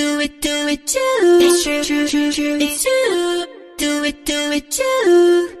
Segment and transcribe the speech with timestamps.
[0.00, 0.98] do it, do it too.
[1.42, 2.58] It's true, true, true, true.
[2.58, 3.44] It's true.
[3.76, 5.59] Do it, do it too.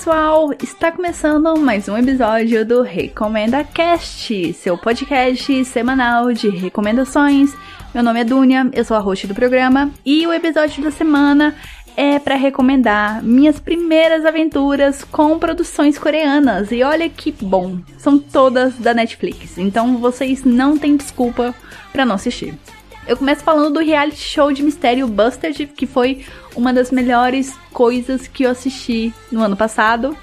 [0.00, 0.50] Pessoal!
[0.62, 7.54] Está começando mais um episódio do Recomenda Cast, seu podcast semanal de recomendações.
[7.92, 11.54] Meu nome é Dunia, eu sou a host do programa e o episódio da semana
[11.94, 16.72] é para recomendar minhas primeiras aventuras com produções coreanas.
[16.72, 21.54] E olha que bom, são todas da Netflix, então vocês não têm desculpa
[21.92, 22.54] para não assistir.
[23.10, 26.24] Eu começo falando do reality show de mistério Busted, que foi
[26.54, 30.16] uma das melhores coisas que eu assisti no ano passado.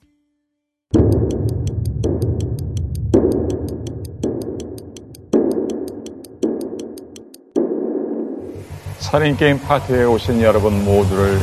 [9.00, 11.40] 살인 게임 파티에 오신 여러분 모두를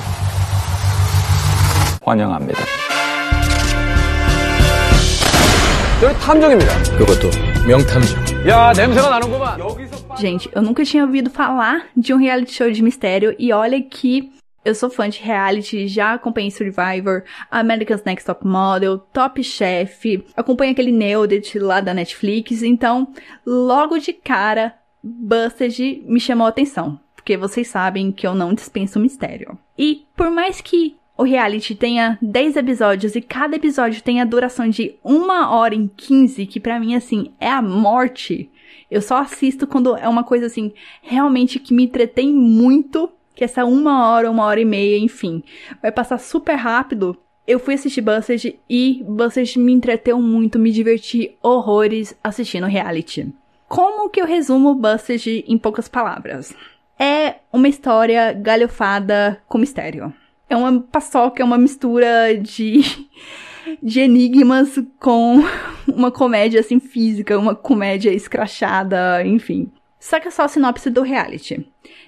[2.02, 2.60] 환영합니다.
[6.02, 6.82] 여기 탐정입니다.
[6.98, 7.30] 그것도
[7.66, 8.48] 명탐정.
[8.48, 9.58] 야 냄새가 나는구만.
[10.19, 14.32] Gente, eu nunca tinha ouvido falar de um reality show de mistério e olha que
[14.64, 20.72] eu sou fã de reality, já acompanhei Survivor, America's Next Top Model, Top Chef, acompanho
[20.72, 23.12] aquele Nailed lá da Netflix, então
[23.47, 24.74] logo de cara
[25.04, 29.56] Busted me chamou a atenção, porque vocês sabem que eu não dispenso mistério.
[29.78, 34.95] E por mais que o reality tenha 10 episódios e cada episódio tenha duração de
[35.05, 38.49] 1 hora e 15, que pra mim, assim, é a morte.
[38.89, 43.63] Eu só assisto quando é uma coisa, assim, realmente que me entretém muito, que essa
[43.63, 45.43] uma hora, uma hora e meia, enfim,
[45.79, 47.15] vai passar super rápido.
[47.45, 53.31] Eu fui assistir Busted e Busted me entreteu muito, me diverti horrores assistindo reality.
[53.67, 56.55] Como que eu resumo Busted em poucas palavras?
[56.97, 60.11] É uma história galhofada com mistério.
[60.51, 62.81] É uma paçoca, é uma mistura de,
[63.81, 65.39] de enigmas com
[65.88, 69.72] uma comédia assim física, uma comédia escrachada, enfim.
[69.97, 71.66] Saca só a sinopse do reality.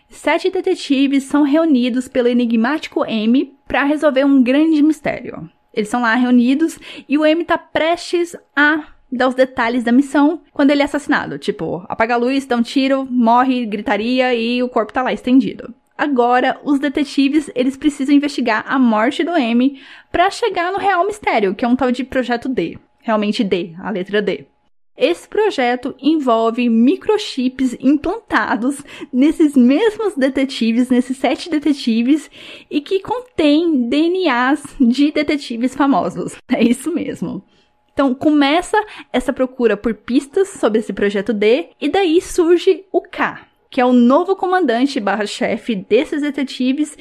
[0.10, 5.50] Sete detetives são reunidos pelo enigmático M para resolver um grande mistério.
[5.74, 6.78] Eles são lá reunidos
[7.08, 11.40] e o M tá prestes a dar os detalhes da missão quando ele é assassinado.
[11.40, 15.74] Tipo, apaga a luz, dá um tiro, morre, gritaria e o corpo tá lá estendido.
[15.98, 19.80] Agora, os detetives, eles precisam investigar a morte do M
[20.12, 22.78] para chegar no real mistério, que é um tal de projeto D.
[23.00, 24.48] Realmente D, a letra D.
[24.96, 32.30] Esse projeto envolve microchips implantados nesses mesmos detetives, nesses sete detetives,
[32.70, 36.36] e que contém DNAs de detetives famosos.
[36.54, 37.44] É isso mesmo.
[37.92, 38.78] Então começa
[39.12, 43.86] essa procura por pistas sobre esse projeto D, e daí surge o K, que é
[43.86, 46.96] o novo comandante barra chefe desses detetives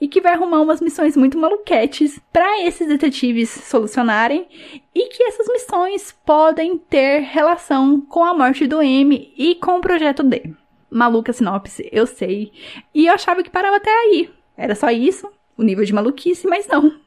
[0.00, 4.46] e que vai arrumar umas missões muito maluquetes para esses detetives solucionarem
[4.94, 9.80] e que essas missões podem ter relação com a morte do M e com o
[9.80, 10.54] projeto D.
[10.88, 12.52] Maluca sinopse, eu sei.
[12.94, 14.30] E eu achava que parava até aí.
[14.56, 15.28] Era só isso,
[15.58, 17.00] o nível de maluquice, mas não.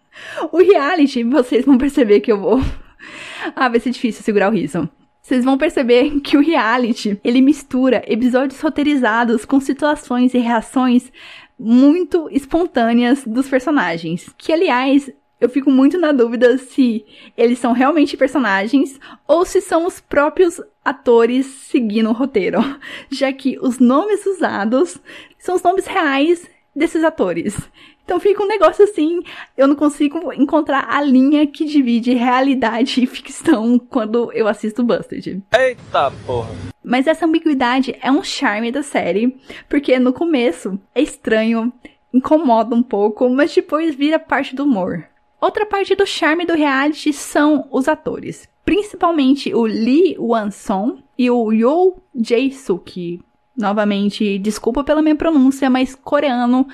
[0.51, 2.59] O reality, vocês vão perceber que eu vou.
[3.55, 4.89] ah, vai ser difícil segurar o riso.
[5.25, 11.11] Vocês vão perceber que o reality, ele mistura episódios roteirizados com situações e reações
[11.57, 14.29] muito espontâneas dos personagens.
[14.37, 15.09] Que, aliás,
[15.41, 17.03] eu fico muito na dúvida se
[17.35, 22.59] eles são realmente personagens ou se são os próprios atores seguindo o roteiro,
[23.09, 24.99] já que os nomes usados
[25.39, 27.57] são os nomes reais desses atores.
[28.05, 29.21] Então fica um negócio assim,
[29.57, 35.41] eu não consigo encontrar a linha que divide realidade e ficção quando eu assisto Busted.
[35.51, 36.49] Eita porra!
[36.83, 39.35] Mas essa ambiguidade é um charme da série,
[39.67, 41.73] porque no começo é estranho,
[42.13, 45.03] incomoda um pouco, mas depois vira parte do humor.
[45.41, 51.51] Outra parte do charme do reality são os atores, principalmente o Lee Wan-song e o
[51.51, 53.19] Yoo Jae-suk.
[53.57, 56.67] Novamente, desculpa pela minha pronúncia, mas coreano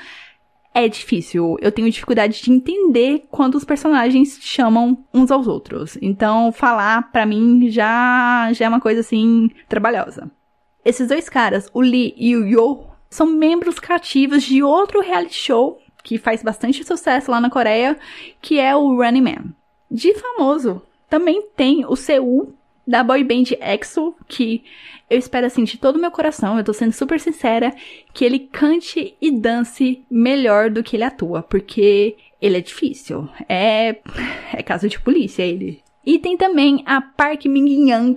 [0.74, 1.58] é difícil.
[1.62, 5.98] Eu tenho dificuldade de entender quando os personagens chamam uns aos outros.
[6.02, 10.32] Então, falar para mim já já é uma coisa assim trabalhosa.
[10.84, 15.80] Esses dois caras, o Lee e o Yo, são membros cativos de outro reality show
[16.04, 17.98] que faz bastante sucesso lá na Coreia,
[18.42, 19.54] que é o Running Man.
[19.90, 22.54] De famoso, também tem o Seul
[22.86, 24.64] da boy band EXO, que
[25.10, 27.74] eu espero assim de todo o meu coração, eu tô sendo super sincera,
[28.14, 33.28] que ele cante e dance melhor do que ele atua, porque ele é difícil.
[33.48, 33.98] É
[34.54, 35.82] é caso de polícia ele.
[36.06, 38.16] E tem também a Park Min Young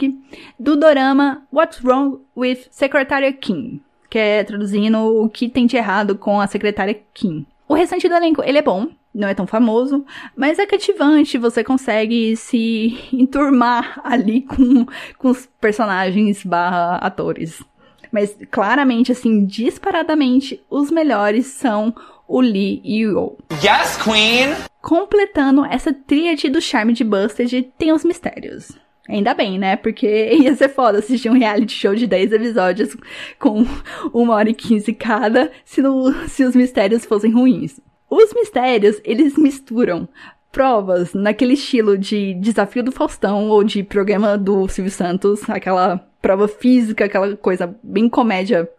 [0.59, 6.17] do dorama What's Wrong with Secretary Kim, que é traduzindo o que tem de errado
[6.17, 7.45] com a secretária Kim.
[7.69, 10.05] O restante do elenco, ele é bom, não é tão famoso,
[10.37, 17.63] mas é cativante, você consegue se enturmar ali com, com os personagens barra atores.
[18.11, 21.95] Mas claramente, assim, disparadamente, os melhores são
[22.29, 23.39] o Lee e o Yo.
[23.63, 24.55] Yes, Queen!
[24.81, 28.73] Completando essa tríade do charme de Busted, tem os mistérios.
[29.09, 29.77] Ainda bem, né?
[29.77, 32.97] Porque ia ser foda assistir um reality show de 10 episódios
[33.39, 33.67] com
[34.13, 37.81] uma hora e 15 cada se, no, se os mistérios fossem ruins.
[38.17, 40.09] Os mistérios, eles misturam
[40.53, 46.47] provas naquele estilo de desafio do Faustão ou de programa do Silvio Santos, aquela prova
[46.47, 48.71] física, aquela coisa bem comédia.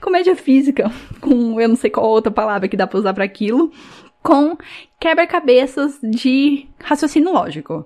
[0.00, 0.88] Comédia física,
[1.20, 3.72] com eu não sei qual outra palavra que dá pra usar para aquilo,
[4.22, 4.56] com
[5.00, 7.84] quebra-cabeças de raciocínio lógico.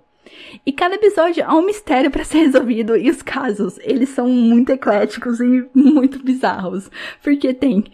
[0.66, 4.70] E cada episódio há um mistério para ser resolvido e os casos, eles são muito
[4.70, 6.90] ecléticos e muito bizarros,
[7.22, 7.84] porque tem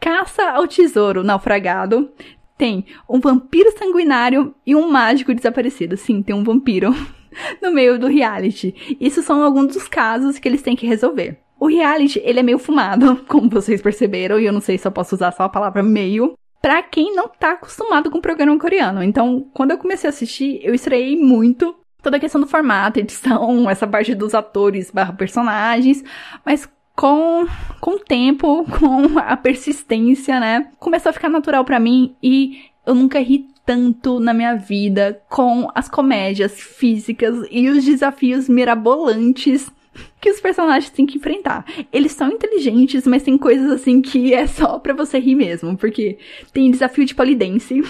[0.00, 2.10] caça ao tesouro naufragado,
[2.56, 5.96] tem um vampiro sanguinário e um mágico desaparecido.
[5.96, 6.94] Sim, tem um vampiro
[7.62, 8.74] no meio do reality.
[9.00, 11.38] Isso são alguns dos casos que eles têm que resolver.
[11.58, 14.92] O reality, ele é meio fumado, como vocês perceberam, e eu não sei se eu
[14.92, 19.02] posso usar só a palavra meio, pra quem não tá acostumado com o programa coreano.
[19.02, 23.68] Então, quando eu comecei a assistir, eu estreiei muito toda a questão do formato, edição,
[23.70, 26.04] essa parte dos atores barra personagens,
[26.44, 27.46] mas com,
[27.80, 30.68] com o tempo, com a persistência, né?
[30.78, 35.68] Começou a ficar natural para mim e eu nunca ri tanto na minha vida com
[35.74, 39.70] as comédias físicas e os desafios mirabolantes
[40.20, 41.64] que os personagens têm que enfrentar.
[41.92, 46.18] Eles são inteligentes, mas tem coisas assim que é só pra você rir mesmo, porque
[46.52, 47.82] tem desafio de polidense.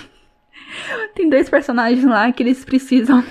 [1.14, 3.23] tem dois personagens lá que eles precisam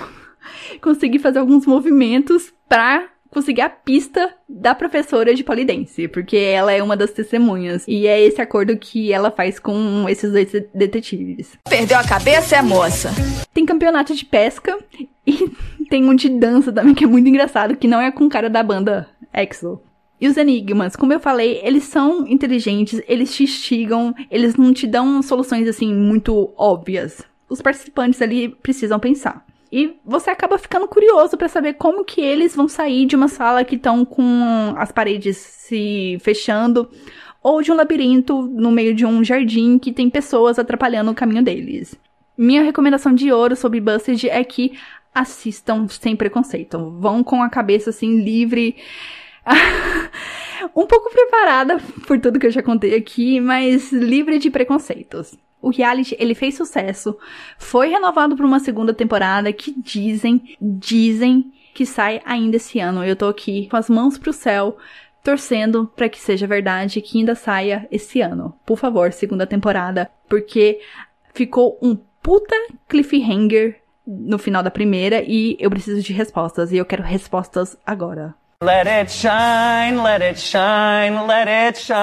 [0.82, 6.82] conseguir fazer alguns movimentos pra conseguir a pista da professora de polidense, porque ela é
[6.82, 7.84] uma das testemunhas.
[7.86, 11.58] E é esse acordo que ela faz com esses dois detetives.
[11.70, 13.10] Perdeu a cabeça, é moça?
[13.54, 14.80] Tem campeonato de pesca
[15.28, 15.52] e
[15.92, 18.50] tem um de dança também que é muito engraçado, que não é com o cara
[18.50, 19.82] da banda EXO.
[20.20, 24.88] E os enigmas, como eu falei, eles são inteligentes, eles te instigam, eles não te
[24.88, 27.22] dão soluções assim muito óbvias.
[27.50, 29.46] Os participantes ali precisam pensar.
[29.76, 33.66] E você acaba ficando curioso para saber como que eles vão sair de uma sala
[33.66, 36.90] que estão com as paredes se fechando
[37.44, 41.44] ou de um labirinto no meio de um jardim que tem pessoas atrapalhando o caminho
[41.44, 41.94] deles.
[42.38, 44.80] Minha recomendação de ouro sobre Busted é que
[45.14, 46.96] assistam sem preconceito.
[46.98, 48.78] Vão com a cabeça assim livre.
[50.74, 55.38] um pouco preparada por tudo que eu já contei aqui, mas livre de preconceitos.
[55.66, 57.18] O reality, ele fez sucesso,
[57.58, 63.04] foi renovado por uma segunda temporada que dizem, dizem que sai ainda esse ano.
[63.04, 64.78] Eu tô aqui com as mãos pro céu,
[65.24, 68.54] torcendo para que seja verdade que ainda saia esse ano.
[68.64, 70.80] Por favor, segunda temporada, porque
[71.34, 72.56] ficou um puta
[72.88, 78.36] cliffhanger no final da primeira e eu preciso de respostas e eu quero respostas agora.
[78.62, 81.96] Let it shine, let it shine, let it shine.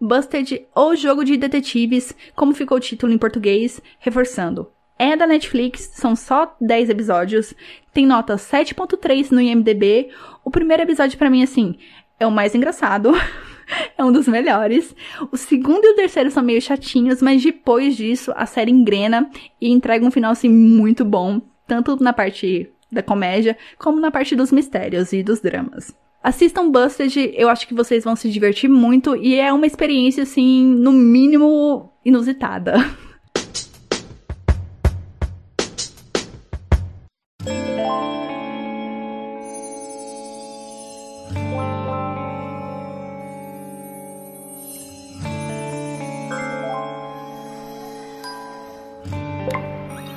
[0.00, 4.70] Busted ou Jogo de Detetives, como ficou o título em português, reforçando.
[4.96, 7.52] É da Netflix, são só 10 episódios,
[7.92, 10.10] tem nota 7.3 no IMDb.
[10.44, 11.76] O primeiro episódio para mim assim,
[12.20, 13.10] é o mais engraçado.
[13.98, 14.94] é um dos melhores.
[15.32, 19.28] O segundo e o terceiro são meio chatinhos, mas depois disso a série engrena
[19.60, 24.35] e entrega um final assim muito bom, tanto na parte da comédia como na parte
[24.35, 25.93] dos mistérios e dos dramas.
[26.21, 30.65] Assistam Busted, eu acho que vocês vão se divertir muito e é uma experiência assim,
[30.65, 32.75] no mínimo inusitada.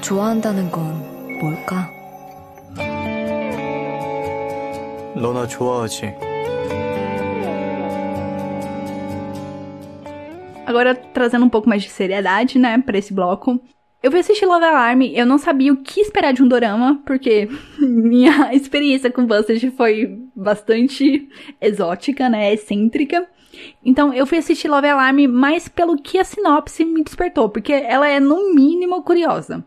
[0.02, 0.95] 좋아한다는 건
[1.40, 1.90] 뭘까?
[5.14, 6.14] 너 나 좋아하지?
[10.66, 13.60] Agora, trazendo um pouco mais de seriedade, né, pra esse bloco.
[14.02, 17.48] Eu fui assistir Love Alarm, eu não sabia o que esperar de um dorama, porque
[17.78, 21.28] minha experiência com Busted foi bastante
[21.60, 23.28] exótica, né, excêntrica.
[23.84, 28.08] Então, eu fui assistir Love Alarm mais pelo que a sinopse me despertou, porque ela
[28.08, 29.64] é, no mínimo, curiosa.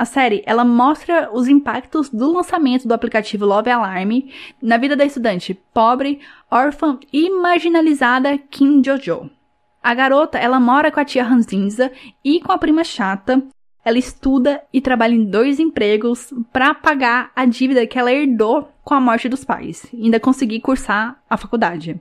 [0.00, 4.30] A série, ela mostra os impactos do lançamento do aplicativo Love Alarm
[4.62, 9.28] na vida da estudante pobre, órfã e marginalizada Kim Jojo.
[9.82, 11.92] A garota, ela mora com a tia Ranzinza
[12.24, 13.42] e com a prima chata.
[13.84, 18.94] Ela estuda e trabalha em dois empregos para pagar a dívida que ela herdou com
[18.94, 22.00] a morte dos pais e ainda conseguir cursar a faculdade.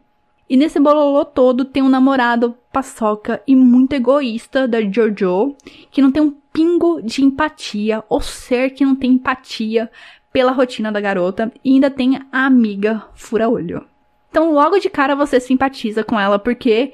[0.50, 5.53] E nesse bololô todo tem um namorado paçoca e muito egoísta da Jojo,
[5.91, 9.89] que não tem um pingo de empatia, ou ser que não tem empatia
[10.32, 13.86] pela rotina da garota, e ainda tem a amiga fura-olho.
[14.29, 16.94] Então, logo de cara você simpatiza com ela porque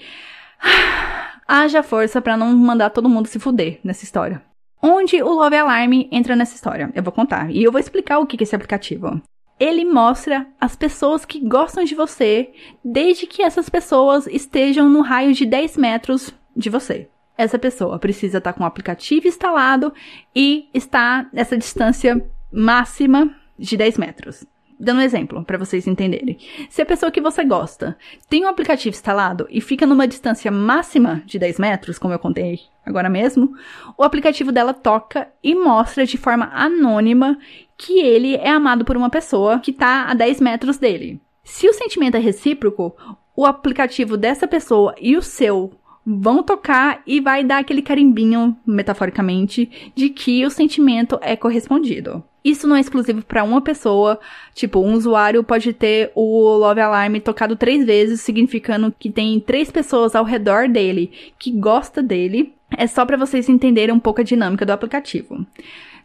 [1.47, 4.41] haja força para não mandar todo mundo se fuder nessa história.
[4.81, 6.91] Onde o Love Alarm entra nessa história?
[6.93, 7.49] Eu vou contar.
[7.49, 9.21] E eu vou explicar o que é esse aplicativo
[9.59, 12.51] ele mostra as pessoas que gostam de você,
[12.83, 17.09] desde que essas pessoas estejam no raio de 10 metros de você.
[17.37, 19.93] Essa pessoa precisa estar com o aplicativo instalado
[20.35, 24.45] e estar nessa distância máxima de 10 metros.
[24.77, 26.37] Dando um exemplo para vocês entenderem.
[26.69, 27.97] Se a pessoa que você gosta
[28.29, 32.59] tem um aplicativo instalado e fica numa distância máxima de 10 metros, como eu contei
[32.85, 33.53] agora mesmo,
[33.97, 37.37] o aplicativo dela toca e mostra de forma anônima
[37.77, 41.21] que ele é amado por uma pessoa que está a 10 metros dele.
[41.43, 42.95] Se o sentimento é recíproco,
[43.35, 45.73] o aplicativo dessa pessoa e o seu
[46.05, 52.23] vão tocar e vai dar aquele carimbinho, metaforicamente, de que o sentimento é correspondido.
[52.43, 54.19] Isso não é exclusivo para uma pessoa.
[54.53, 59.71] Tipo, um usuário pode ter o Love Alarm tocado três vezes, significando que tem três
[59.71, 62.53] pessoas ao redor dele que gosta dele.
[62.77, 65.43] É só para vocês entenderem um pouco a dinâmica do aplicativo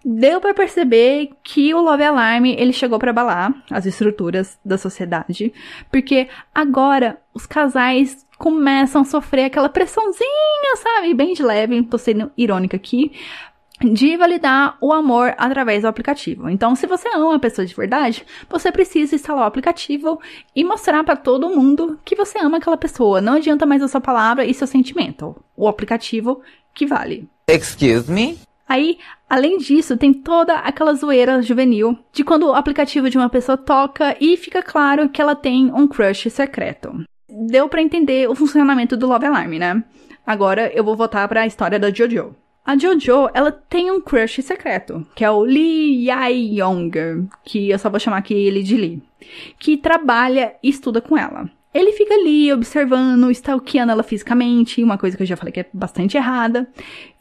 [0.05, 5.53] deu para perceber que o Love Alarm ele chegou para abalar as estruturas da sociedade,
[5.91, 12.31] porque agora os casais começam a sofrer aquela pressãozinha, sabe, bem de leve, tô sendo
[12.37, 13.13] irônica aqui,
[13.83, 16.49] de validar o amor através do aplicativo.
[16.49, 20.21] Então, se você ama uma pessoa de verdade, você precisa instalar o aplicativo
[20.55, 23.21] e mostrar para todo mundo que você ama aquela pessoa.
[23.21, 25.35] Não adianta mais a sua palavra e seu sentimento.
[25.57, 26.43] O aplicativo
[26.75, 27.29] que vale.
[27.49, 28.39] Excuse me?
[28.71, 28.99] Aí,
[29.29, 34.17] além disso, tem toda aquela zoeira juvenil de quando o aplicativo de uma pessoa toca
[34.21, 37.05] e fica claro que ela tem um crush secreto.
[37.29, 39.83] Deu para entender o funcionamento do Love Alarm, né?
[40.25, 42.37] Agora eu vou voltar para a história da Jojo.
[42.65, 47.91] A Jojo, ela tem um crush secreto, que é o Lee Yae-yong, que eu só
[47.91, 49.03] vou chamar aqui ele de Lee,
[49.59, 51.51] que trabalha e estuda com ela.
[51.73, 55.67] Ele fica ali observando, stalkeando ela fisicamente, uma coisa que eu já falei que é
[55.73, 56.69] bastante errada.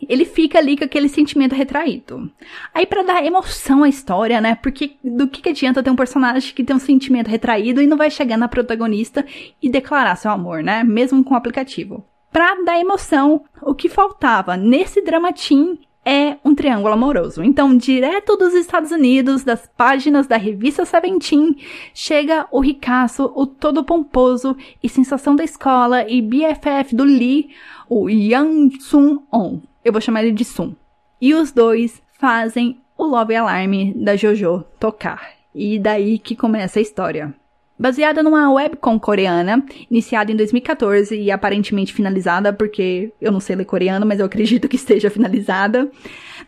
[0.08, 2.32] Ele fica ali com aquele sentimento retraído.
[2.74, 4.56] Aí para dar emoção à história, né?
[4.56, 7.98] Porque do que, que adianta ter um personagem que tem um sentimento retraído e não
[7.98, 9.24] vai chegar na protagonista
[9.62, 10.84] e declarar seu amor, né?
[10.84, 12.03] Mesmo com o aplicativo.
[12.32, 17.44] Pra dar emoção, o que faltava nesse dramatim é um triângulo amoroso.
[17.44, 21.56] Então, direto dos Estados Unidos, das páginas da revista Seventeen,
[21.94, 27.50] chega o ricaço, o todo pomposo e sensação da escola e BFF do Lee,
[27.89, 29.62] o Yang Sun-on.
[29.84, 30.74] Eu vou chamar ele de Sun.
[31.22, 35.32] E os dois fazem o Love Alarm da JoJo tocar.
[35.53, 37.34] E daí que começa a história.
[37.79, 43.63] Baseada numa webcom coreana, iniciada em 2014 e aparentemente finalizada, porque eu não sei ler
[43.63, 45.89] coreano, mas eu acredito que esteja finalizada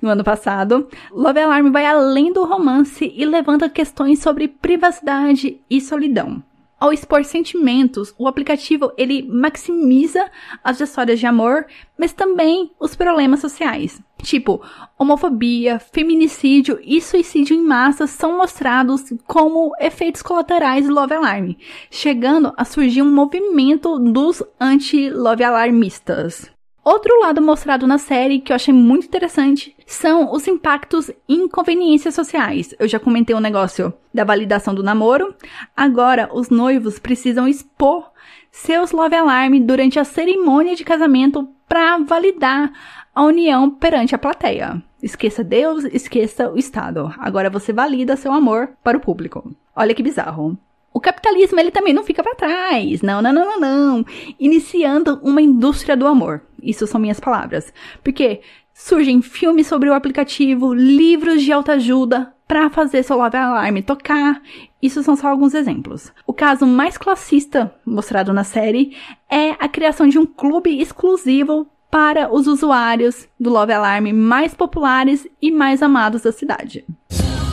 [0.01, 0.89] no ano passado.
[1.09, 6.43] Love Alarm vai além do romance e levanta questões sobre privacidade e solidão.
[6.81, 10.31] Ao expor sentimentos, o aplicativo ele maximiza
[10.63, 14.01] as histórias de amor, mas também os problemas sociais.
[14.23, 14.59] Tipo,
[14.97, 21.53] homofobia, feminicídio e suicídio em massa são mostrados como efeitos colaterais do Love Alarm,
[21.91, 26.51] chegando a surgir um movimento dos anti-Love Alarmistas.
[26.83, 32.15] Outro lado mostrado na série que eu achei muito interessante são os impactos e inconveniências
[32.15, 32.73] sociais.
[32.79, 35.35] Eu já comentei o um negócio da validação do namoro.
[35.77, 38.09] Agora, os noivos precisam expor
[38.51, 42.71] seus love alarm durante a cerimônia de casamento para validar
[43.13, 44.81] a união perante a plateia.
[45.03, 47.13] Esqueça Deus, esqueça o Estado.
[47.19, 49.53] Agora você valida seu amor para o público.
[49.75, 50.57] Olha que bizarro.
[50.93, 53.01] O capitalismo ele também não fica para trás.
[53.01, 54.05] Não, não, não, não, não.
[54.37, 56.41] Iniciando uma indústria do amor.
[56.61, 57.73] Isso são minhas palavras.
[58.03, 58.41] Porque
[58.73, 64.41] surgem filmes sobre o aplicativo, livros de autoajuda para fazer seu love alarme tocar.
[64.81, 66.11] Isso são só alguns exemplos.
[66.27, 68.95] O caso mais classista mostrado na série
[69.29, 75.27] é a criação de um clube exclusivo para os usuários do Love Alarm mais populares
[75.41, 76.85] e mais amados da cidade.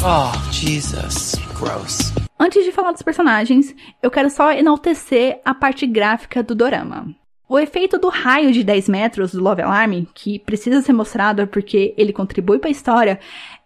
[0.00, 1.34] Oh, Jesus.
[1.58, 2.12] Gross.
[2.38, 7.12] Antes de falar dos personagens, eu quero só enaltecer a parte gráfica do dorama.
[7.48, 11.94] O efeito do raio de 10 metros do Love Alarm, que precisa ser mostrado porque
[11.96, 13.18] ele contribui para a história,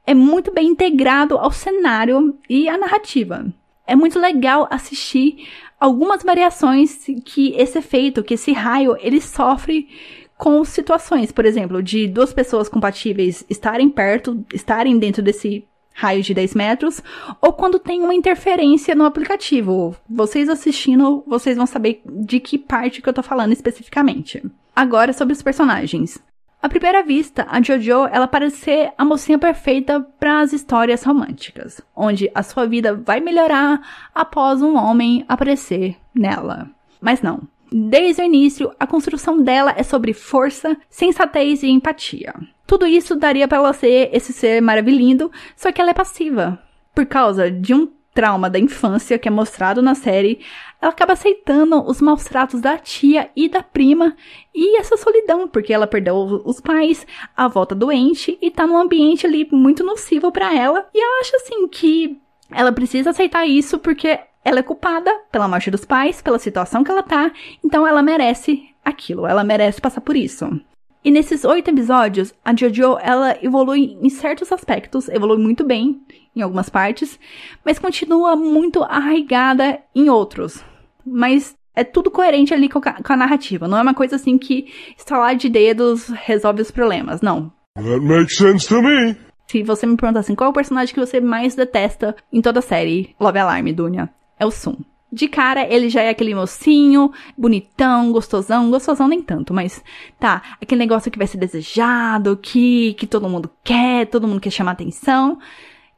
[0.06, 3.44] é muito bem integrado ao cenário e à narrativa.
[3.84, 5.48] É muito legal assistir
[5.80, 9.88] algumas variações que esse efeito, que esse raio, ele sofre
[10.36, 16.34] com situações, por exemplo, de duas pessoas compatíveis estarem perto, estarem dentro desse raio de
[16.34, 17.02] 10 metros,
[17.40, 19.94] ou quando tem uma interferência no aplicativo.
[20.08, 24.42] Vocês assistindo, vocês vão saber de que parte que eu tô falando especificamente.
[24.74, 26.18] Agora sobre os personagens.
[26.62, 31.80] À primeira vista, a Jojo, ela parece ser a mocinha perfeita para as histórias românticas,
[31.94, 33.80] onde a sua vida vai melhorar
[34.14, 36.70] após um homem aparecer nela.
[37.00, 37.40] Mas não.
[37.72, 42.32] Desde o início, a construção dela é sobre força, sensatez e empatia.
[42.72, 46.58] Tudo isso daria para ela ser esse ser maravilhoso, só que ela é passiva.
[46.94, 50.40] Por causa de um trauma da infância que é mostrado na série,
[50.80, 54.16] ela acaba aceitando os maus tratos da tia e da prima
[54.54, 59.26] e essa solidão, porque ela perdeu os pais, a volta doente e tá num ambiente
[59.26, 60.88] ali muito nocivo para ela.
[60.94, 62.18] E ela acha assim que
[62.50, 66.90] ela precisa aceitar isso porque ela é culpada pela morte dos pais, pela situação que
[66.90, 67.30] ela tá,
[67.62, 70.58] então ela merece aquilo, ela merece passar por isso.
[71.04, 76.00] E nesses oito episódios, a Jojo, ela evolui em certos aspectos, evolui muito bem
[76.34, 77.18] em algumas partes,
[77.64, 80.64] mas continua muito arraigada em outros.
[81.04, 84.38] Mas é tudo coerente ali com a, com a narrativa, não é uma coisa assim
[84.38, 87.52] que estalar de dedos resolve os problemas, não.
[87.74, 89.16] That makes sense to me.
[89.48, 92.60] Se você me perguntar assim, qual é o personagem que você mais detesta em toda
[92.60, 94.08] a série Love Alarm, Dunya?
[94.38, 94.76] É o Sun.
[95.12, 99.84] De cara, ele já é aquele mocinho, bonitão, gostosão, gostosão nem tanto, mas
[100.18, 104.50] tá, aquele negócio que vai ser desejado, que, que todo mundo quer, todo mundo quer
[104.50, 105.38] chamar atenção.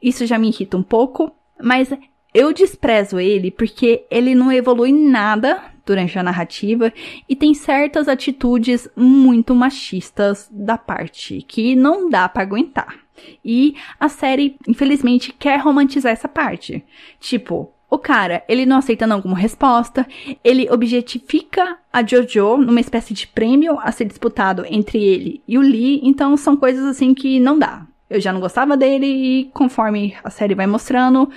[0.02, 1.30] Isso já me irrita um pouco,
[1.62, 1.92] mas
[2.34, 6.92] eu desprezo ele porque ele não evolui nada durante a narrativa
[7.28, 12.96] e tem certas atitudes muito machistas da parte que não dá para aguentar.
[13.44, 16.84] E a série, infelizmente, quer romantizar essa parte.
[17.20, 20.06] Tipo, o cara, ele não aceita não como resposta,
[20.42, 25.60] ele objetifica a Jojo numa espécie de prêmio a ser disputado entre ele e o
[25.60, 27.86] Lee, então são coisas assim que não dá.
[28.10, 31.28] Eu já não gostava dele e conforme a série vai mostrando,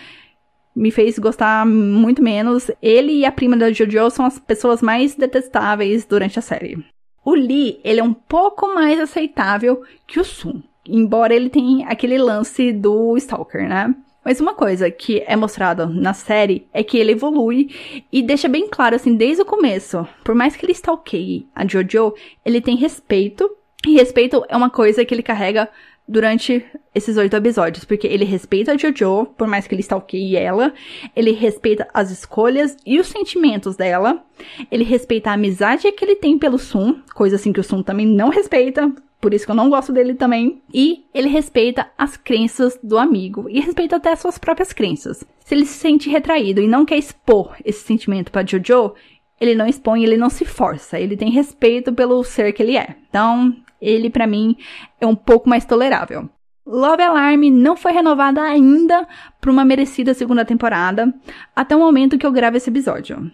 [0.76, 2.70] me fez gostar muito menos.
[2.82, 6.84] Ele e a prima da Jojo são as pessoas mais detestáveis durante a série.
[7.26, 12.18] O Lee, ele é um pouco mais aceitável que o Sun, embora ele tenha aquele
[12.18, 13.94] lance do Stalker, né?
[14.28, 18.68] Mas uma coisa que é mostrada na série é que ele evolui e deixa bem
[18.68, 20.06] claro, assim, desde o começo.
[20.22, 22.14] Por mais que ele stalkeie a Jojo,
[22.44, 23.50] ele tem respeito.
[23.88, 25.70] E respeito é uma coisa que ele carrega
[26.08, 26.66] durante
[26.96, 30.74] esses oito episódios, porque ele respeita a Jojo, por mais que ele stalkeie ela,
[31.16, 34.24] ele respeita as escolhas e os sentimentos dela,
[34.72, 38.06] ele respeita a amizade que ele tem pelo Sun, coisa assim que o Sun também
[38.06, 40.62] não respeita, por isso que eu não gosto dele também.
[40.74, 45.24] E ele respeita as crenças do amigo e respeita até as suas próprias crenças.
[45.44, 48.94] Se ele se sente retraído e não quer expor esse sentimento para Jojo,
[49.40, 52.96] ele não expõe, ele não se força, ele tem respeito pelo ser que ele é.
[53.10, 54.56] Então, ele para mim
[55.00, 56.30] é um pouco mais tolerável.
[56.66, 59.08] Love Alarm não foi renovada ainda
[59.40, 61.14] para uma merecida segunda temporada,
[61.56, 63.32] até o momento que eu gravo esse episódio.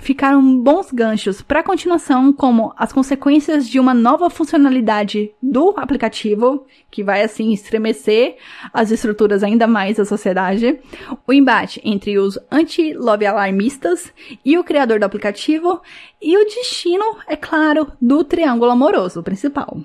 [0.00, 6.66] Ficaram bons ganchos para a continuação, como as consequências de uma nova funcionalidade do aplicativo,
[6.90, 8.36] que vai assim estremecer
[8.72, 10.80] as estruturas ainda mais da sociedade,
[11.26, 14.12] o embate entre os anti-love alarmistas
[14.44, 15.80] e o criador do aplicativo,
[16.20, 19.78] e o destino, é claro, do triângulo amoroso principal.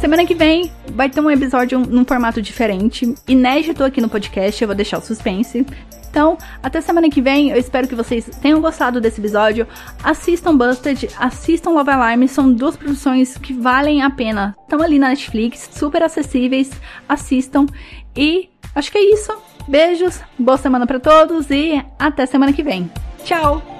[0.00, 4.68] Semana que vem vai ter um episódio num formato diferente, inédito aqui no podcast, eu
[4.68, 5.66] vou deixar o suspense.
[6.08, 9.66] Então, até semana que vem, eu espero que vocês tenham gostado desse episódio.
[10.02, 14.56] Assistam Busted, assistam Love Alarm, são duas produções que valem a pena.
[14.62, 16.70] Estão ali na Netflix, super acessíveis,
[17.08, 17.66] assistam.
[18.16, 19.36] E acho que é isso.
[19.66, 22.90] Beijos, boa semana para todos e até semana que vem.
[23.24, 23.77] Tchau!